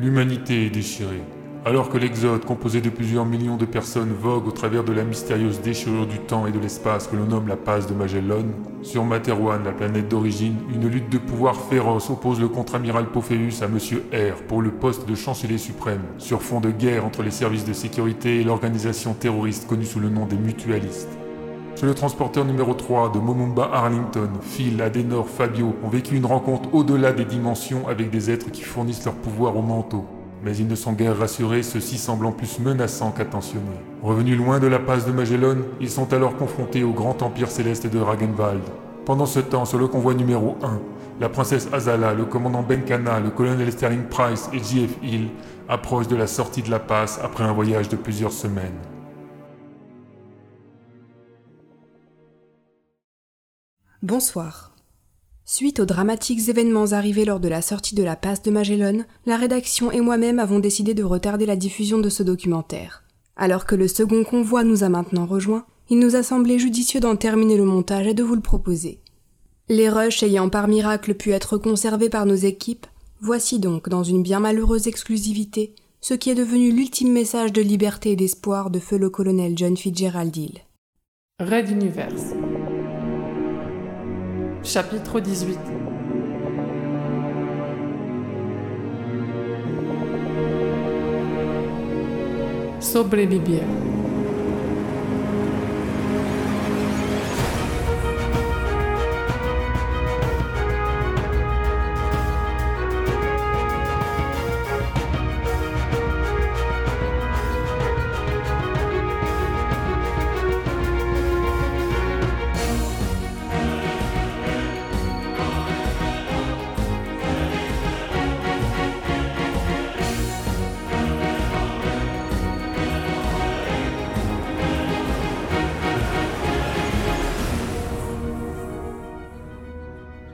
[0.00, 1.22] L'humanité est déchirée.
[1.66, 5.60] Alors que l'Exode, composé de plusieurs millions de personnes, vogue au travers de la mystérieuse
[5.60, 8.46] déchirure du temps et de l'espace que l'on nomme la passe de Magellan,
[8.80, 13.68] sur Materwan, la planète d'origine, une lutte de pouvoir féroce oppose le contre-amiral Pophéus à
[13.68, 17.66] Monsieur R pour le poste de chancelier suprême, sur fond de guerre entre les services
[17.66, 21.19] de sécurité et l'organisation terroriste connue sous le nom des mutualistes.
[21.76, 26.68] Sur le transporteur numéro 3 de Momumba Arlington, Phil, Adenor, Fabio ont vécu une rencontre
[26.74, 30.04] au-delà des dimensions avec des êtres qui fournissent leur pouvoir au manteau.
[30.44, 33.64] Mais ils ne sont guère rassurés, ceux-ci semblant plus menaçants qu'attentionnés.
[34.02, 37.86] Revenus loin de la passe de Magellan, ils sont alors confrontés au grand empire céleste
[37.86, 38.62] de Ragenwald.
[39.06, 40.80] Pendant ce temps, sur le convoi numéro 1,
[41.20, 44.96] la princesse Azala, le commandant Benkana, le colonel Sterling Price et J.F.
[45.02, 45.28] Hill
[45.68, 48.78] approchent de la sortie de la passe après un voyage de plusieurs semaines.
[54.02, 54.74] Bonsoir.
[55.44, 59.36] Suite aux dramatiques événements arrivés lors de la sortie de la passe de Magellan, la
[59.36, 63.04] rédaction et moi-même avons décidé de retarder la diffusion de ce documentaire.
[63.36, 67.14] Alors que le second convoi nous a maintenant rejoints, il nous a semblé judicieux d'en
[67.14, 69.00] terminer le montage et de vous le proposer.
[69.68, 72.86] Les rushs ayant par miracle pu être conservés par nos équipes,
[73.20, 78.12] voici donc, dans une bien malheureuse exclusivité, ce qui est devenu l'ultime message de liberté
[78.12, 80.60] et d'espoir de feu le colonel John Fitzgerald Hill.
[81.38, 82.32] Red Universe.
[84.62, 85.58] Chapitre 18
[92.80, 93.62] Sobrevivir.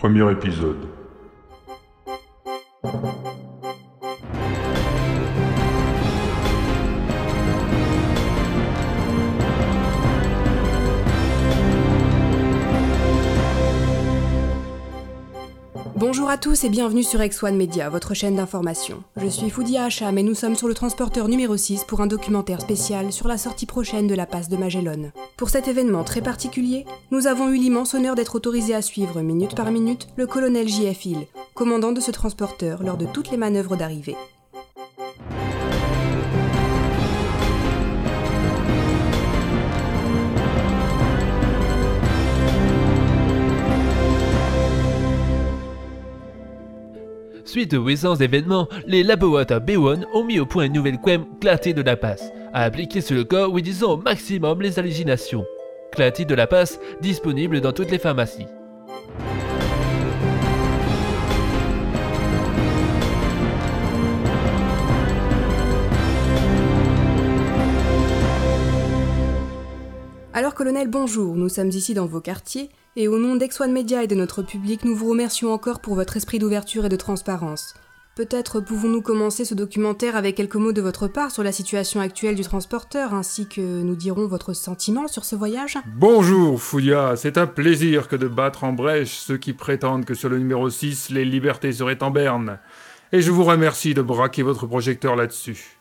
[0.00, 0.99] Premier épisode.
[15.96, 19.02] Bonjour à tous et bienvenue sur X1 Media, votre chaîne d'information.
[19.16, 22.60] Je suis Foudia Hacham et nous sommes sur le transporteur numéro 6 pour un documentaire
[22.60, 25.10] spécial sur la sortie prochaine de la passe de Magellan.
[25.36, 29.54] Pour cet événement très particulier, nous avons eu l'immense honneur d'être autorisés à suivre minute
[29.54, 31.04] par minute le colonel J.F.
[31.06, 34.16] Hill, commandant de ce transporteur lors de toutes les manœuvres d'arrivée.
[47.50, 51.72] Suite aux récents événements, les laboratoires B1 ont mis au point une nouvelle crème clarté
[51.72, 55.44] de la passe, à appliquer sur le corps réduisant au maximum les hallucinations.
[55.90, 58.46] Clarté de la passe disponible dans toutes les pharmacies.
[70.40, 74.06] Alors colonel, bonjour, nous sommes ici dans vos quartiers, et au nom d'Ex-One Media et
[74.06, 77.74] de notre public, nous vous remercions encore pour votre esprit d'ouverture et de transparence.
[78.16, 82.36] Peut-être pouvons-nous commencer ce documentaire avec quelques mots de votre part sur la situation actuelle
[82.36, 87.46] du transporteur, ainsi que nous dirons votre sentiment sur ce voyage Bonjour Foudia, c'est un
[87.46, 91.26] plaisir que de battre en brèche ceux qui prétendent que sur le numéro 6, les
[91.26, 92.58] libertés seraient en berne.
[93.12, 95.79] Et je vous remercie de braquer votre projecteur là-dessus.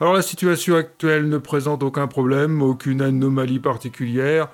[0.00, 4.48] Alors la situation actuelle ne présente aucun problème, aucune anomalie particulière,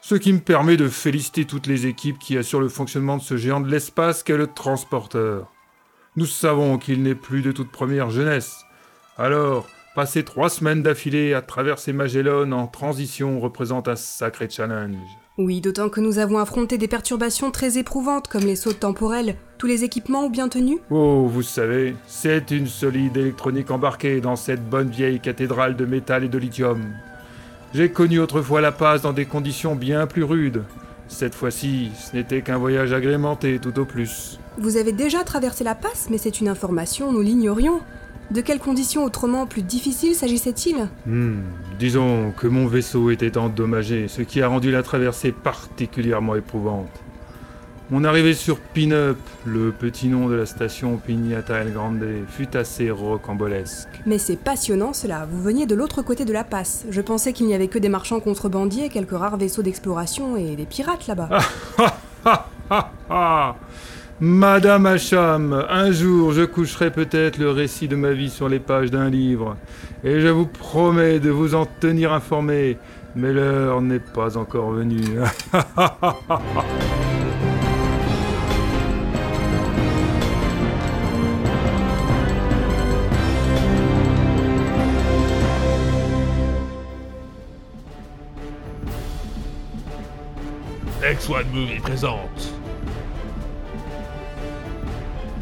[0.00, 3.36] ce qui me permet de féliciter toutes les équipes qui assurent le fonctionnement de ce
[3.36, 5.52] géant de l'espace qu'est le transporteur.
[6.16, 8.64] Nous savons qu'il n'est plus de toute première jeunesse.
[9.18, 15.25] Alors, passer trois semaines d'affilée à traverser Magellan en transition représente un sacré challenge.
[15.38, 19.36] Oui, d'autant que nous avons affronté des perturbations très éprouvantes comme les sauts temporels.
[19.58, 20.78] Tous les équipements ont bien tenu?
[20.88, 26.24] Oh, vous savez, c'est une solide électronique embarquée dans cette bonne vieille cathédrale de métal
[26.24, 26.80] et de lithium.
[27.74, 30.62] J'ai connu autrefois la passe dans des conditions bien plus rudes.
[31.06, 34.40] Cette fois-ci, ce n'était qu'un voyage agrémenté tout au plus.
[34.56, 37.80] Vous avez déjà traversé la passe, mais c'est une information, nous l'ignorions.
[38.30, 41.42] De quelles conditions autrement plus difficiles s'agissait-il Hmm,
[41.78, 46.90] disons que mon vaisseau était endommagé, ce qui a rendu la traversée particulièrement éprouvante.
[47.88, 52.90] Mon arrivée sur Pin-Up, le petit nom de la station Pignata El Grande, fut assez
[52.90, 53.88] rocambolesque.
[54.06, 56.84] Mais c'est passionnant cela, vous veniez de l'autre côté de la passe.
[56.90, 60.66] Je pensais qu'il n'y avait que des marchands contrebandiers, quelques rares vaisseaux d'exploration et des
[60.66, 61.28] pirates là-bas.
[61.78, 63.56] Ah, ah, ah, ah
[64.18, 68.90] Madame Hacham, un jour je coucherai peut-être le récit de ma vie sur les pages
[68.90, 69.58] d'un livre,
[70.04, 72.78] et je vous promets de vous en tenir informé,
[73.14, 75.20] mais l'heure n'est pas encore venue.
[91.02, 92.55] X1 Movie présente.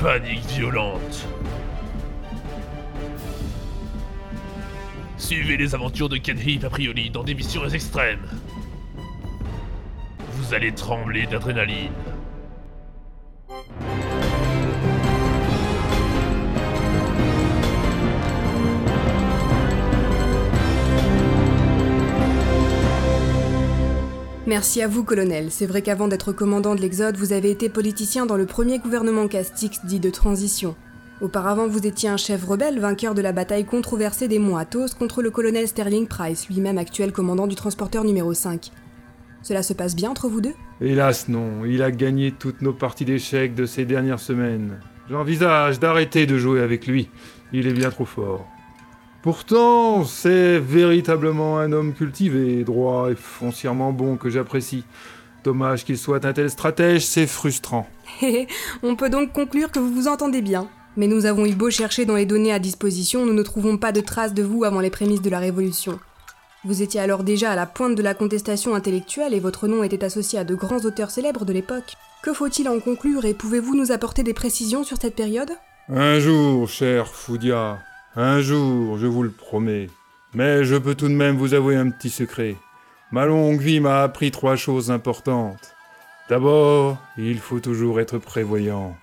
[0.04, 1.26] Panique violente.
[5.16, 8.20] Suivez les aventures de Ken Hip a priori dans des missions extrêmes.
[10.32, 11.90] Vous allez trembler d'adrénaline.
[24.46, 25.50] Merci à vous, colonel.
[25.50, 29.26] C'est vrai qu'avant d'être commandant de l'Exode, vous avez été politicien dans le premier gouvernement
[29.26, 30.76] Castix dit de transition.
[31.22, 35.22] Auparavant, vous étiez un chef rebelle, vainqueur de la bataille controversée des monts Athos contre
[35.22, 38.70] le colonel Sterling Price, lui-même actuel commandant du transporteur numéro 5.
[39.40, 40.54] Cela se passe bien entre vous deux?
[40.82, 44.78] Hélas non, il a gagné toutes nos parties d'échecs de ces dernières semaines.
[45.08, 47.08] J'envisage d'arrêter de jouer avec lui.
[47.54, 48.46] Il est bien trop fort.
[49.24, 54.84] Pourtant, c'est véritablement un homme cultivé, droit et foncièrement bon que j'apprécie.
[55.44, 57.88] Dommage qu'il soit un tel stratège, c'est frustrant.
[58.82, 60.68] On peut donc conclure que vous vous entendez bien.
[60.98, 63.92] Mais nous avons eu beau chercher dans les données à disposition, nous ne trouvons pas
[63.92, 65.98] de traces de vous avant les prémices de la Révolution.
[66.66, 70.04] Vous étiez alors déjà à la pointe de la contestation intellectuelle et votre nom était
[70.04, 71.94] associé à de grands auteurs célèbres de l'époque.
[72.22, 75.52] Que faut-il en conclure et pouvez-vous nous apporter des précisions sur cette période?
[75.88, 77.78] Un jour, cher Foudia,
[78.16, 79.88] un jour, je vous le promets.
[80.34, 82.56] Mais je peux tout de même vous avouer un petit secret.
[83.12, 85.74] Ma longue vie m'a appris trois choses importantes.
[86.28, 88.96] D'abord, il faut toujours être prévoyant.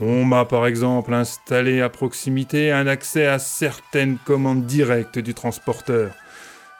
[0.00, 6.12] On m'a par exemple installé à proximité un accès à certaines commandes directes du transporteur,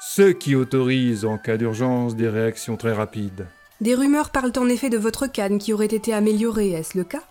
[0.01, 3.47] ce qui autorise en cas d'urgence des réactions très rapides.
[3.81, 7.23] Des rumeurs parlent en effet de votre canne qui aurait été améliorée, est-ce le cas?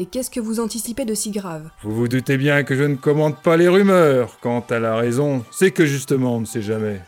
[0.00, 1.70] Et qu'est-ce que vous anticipez de si grave?
[1.82, 4.38] Vous vous doutez bien que je ne commande pas les rumeurs.
[4.40, 7.00] Quant à la raison, c'est que justement on ne sait jamais.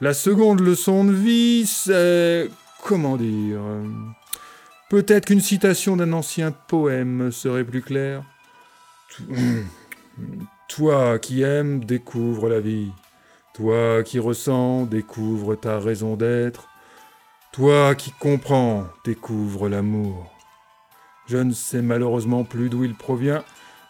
[0.00, 2.48] La seconde leçon de vie, c'est...
[2.82, 3.60] comment dire
[4.88, 8.22] Peut-être qu'une citation d'un ancien poème serait plus claire.
[10.68, 12.92] Toi qui aimes, découvre la vie.
[13.52, 16.66] Toi qui ressens, découvre ta raison d'être.
[17.52, 20.33] Toi qui comprends, découvre l'amour.
[21.26, 23.42] Je ne sais malheureusement plus d'où il provient,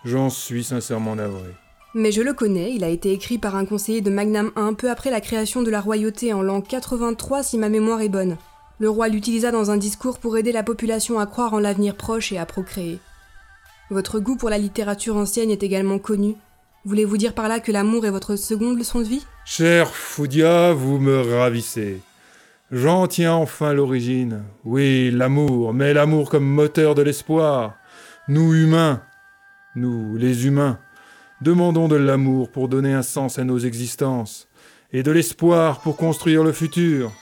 [0.05, 1.51] j'en suis sincèrement navré.
[1.95, 4.91] Mais je le connais, il a été écrit par un conseiller de Magnam I peu
[4.91, 8.37] après la création de la royauté en l'an 83 si ma mémoire est bonne.
[8.81, 12.33] Le roi l'utilisa dans un discours pour aider la population à croire en l'avenir proche
[12.33, 12.99] et à procréer.
[13.91, 16.35] Votre goût pour la littérature ancienne est également connu.
[16.85, 19.25] Voulez-vous dire par là que l'amour est votre seconde leçon de vie?
[19.45, 22.01] Cher Foudia, vous me ravissez.
[22.77, 24.43] J'en tiens enfin l'origine.
[24.65, 27.77] Oui, l'amour, mais l'amour comme moteur de l'espoir.
[28.27, 29.01] Nous humains,
[29.77, 30.81] nous les humains,
[31.41, 34.49] demandons de l'amour pour donner un sens à nos existences,
[34.93, 37.13] et de l'espoir pour construire le futur.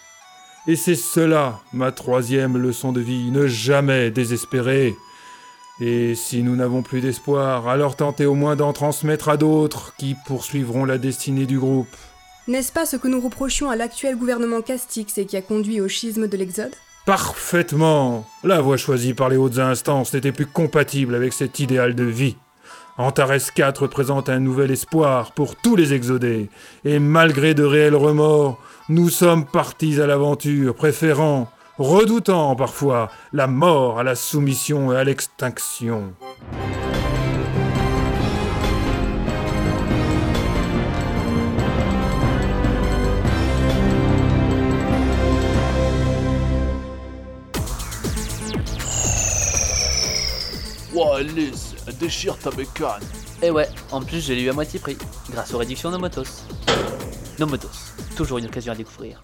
[0.67, 4.95] Et c'est cela, ma troisième leçon de vie, ne jamais désespérer.
[5.83, 10.17] Et si nous n'avons plus d'espoir, alors tentez au moins d'en transmettre à d'autres qui
[10.27, 11.95] poursuivront la destinée du groupe.
[12.49, 15.87] N'est-ce pas ce que nous reprochions à l'actuel gouvernement Castix et qui a conduit au
[15.87, 16.75] schisme de l'Exode?
[17.07, 18.27] Parfaitement.
[18.43, 22.37] La voie choisie par les hautes instances n'était plus compatible avec cet idéal de vie.
[22.99, 26.51] Antares 4 représente un nouvel espoir pour tous les exodés,
[26.85, 28.59] et malgré de réels remords,
[28.89, 35.05] nous sommes partis à l'aventure, préférant, redoutant parfois, la mort à la soumission et à
[35.05, 36.13] l'extinction.
[51.23, 53.03] Liz, déchire ta bécane.
[53.43, 54.97] Et ouais, en plus je l'ai eu à moitié prix,
[55.31, 56.47] grâce aux réductions Nomotos.
[57.39, 59.23] Nomotos, toujours une occasion à découvrir.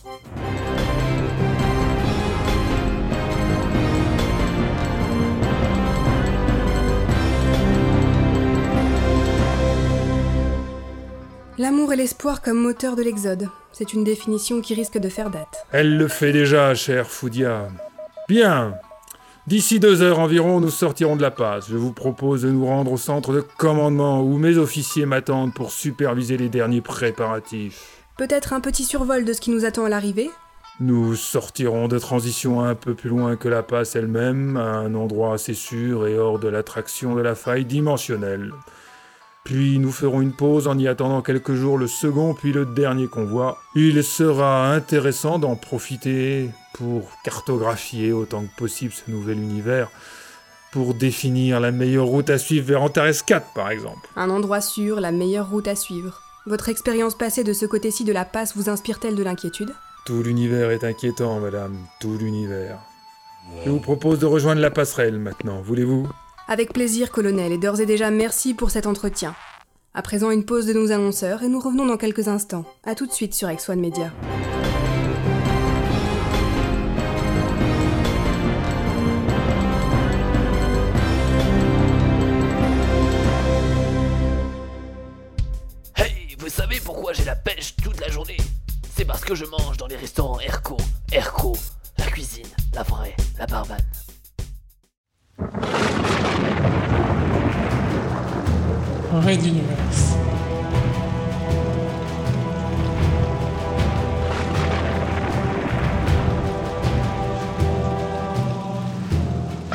[11.58, 13.48] L'amour et l'espoir comme moteur de l'Exode.
[13.72, 15.66] C'est une définition qui risque de faire date.
[15.72, 17.68] Elle le fait déjà, cher Foudia.
[18.28, 18.74] Bien.
[19.48, 21.70] D'ici deux heures environ, nous sortirons de la passe.
[21.70, 25.72] Je vous propose de nous rendre au centre de commandement où mes officiers m'attendent pour
[25.72, 28.04] superviser les derniers préparatifs.
[28.18, 30.28] Peut-être un petit survol de ce qui nous attend à l'arrivée?
[30.80, 35.32] Nous sortirons de transition un peu plus loin que la passe elle-même, à un endroit
[35.32, 38.52] assez sûr et hors de l'attraction de la faille dimensionnelle.
[39.48, 43.08] Puis nous ferons une pause en y attendant quelques jours le second puis le dernier
[43.08, 43.56] convoi.
[43.74, 49.88] Il sera intéressant d'en profiter pour cartographier autant que possible ce nouvel univers,
[50.70, 54.06] pour définir la meilleure route à suivre vers Antares 4 par exemple.
[54.16, 56.20] Un endroit sûr, la meilleure route à suivre.
[56.44, 59.72] Votre expérience passée de ce côté-ci de la passe vous inspire-t-elle de l'inquiétude?
[60.04, 62.80] Tout l'univers est inquiétant, madame, tout l'univers.
[63.64, 66.06] Je vous propose de rejoindre la passerelle maintenant, voulez-vous?
[66.50, 69.34] Avec plaisir, colonel, et d'ores et déjà merci pour cet entretien.
[69.92, 72.64] À présent, une pause de nos annonceurs et nous revenons dans quelques instants.
[72.84, 74.10] A tout de suite sur X1 Media.
[85.96, 88.38] Hey, vous savez pourquoi j'ai la pêche toute la journée?
[88.96, 90.78] C'est parce que je mange dans les restaurants Erco.